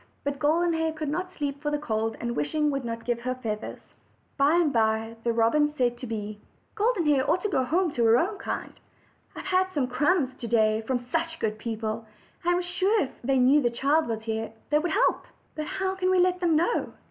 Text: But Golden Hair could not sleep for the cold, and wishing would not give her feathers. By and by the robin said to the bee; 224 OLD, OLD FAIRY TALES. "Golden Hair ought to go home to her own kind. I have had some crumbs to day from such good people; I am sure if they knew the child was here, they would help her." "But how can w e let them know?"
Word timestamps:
But 0.23 0.39
Golden 0.39 0.73
Hair 0.73 0.93
could 0.93 1.09
not 1.09 1.31
sleep 1.31 1.61
for 1.61 1.69
the 1.69 1.77
cold, 1.77 2.17
and 2.19 2.35
wishing 2.35 2.71
would 2.71 2.83
not 2.83 3.05
give 3.05 3.19
her 3.21 3.35
feathers. 3.35 3.77
By 4.35 4.53
and 4.55 4.73
by 4.73 5.15
the 5.23 5.31
robin 5.31 5.69
said 5.77 5.95
to 5.99 6.07
the 6.07 6.15
bee; 6.15 6.39
224 6.75 6.81
OLD, 6.81 6.81
OLD 6.81 6.81
FAIRY 6.81 6.81
TALES. 6.81 6.81
"Golden 6.81 7.13
Hair 7.13 7.29
ought 7.29 7.41
to 7.43 7.49
go 7.49 7.77
home 7.85 7.91
to 7.93 8.05
her 8.05 8.17
own 8.17 8.39
kind. 8.39 8.73
I 9.35 9.39
have 9.41 9.45
had 9.67 9.73
some 9.75 9.85
crumbs 9.85 10.33
to 10.39 10.47
day 10.47 10.81
from 10.87 10.97
such 11.11 11.37
good 11.37 11.59
people; 11.59 12.07
I 12.43 12.49
am 12.53 12.63
sure 12.63 13.03
if 13.03 13.11
they 13.23 13.37
knew 13.37 13.61
the 13.61 13.69
child 13.69 14.07
was 14.07 14.23
here, 14.23 14.51
they 14.71 14.79
would 14.79 14.89
help 14.89 15.27
her." 15.27 15.33
"But 15.53 15.65
how 15.67 15.93
can 15.93 16.07
w 16.07 16.19
e 16.19 16.23
let 16.23 16.39
them 16.39 16.55
know?" 16.55 16.93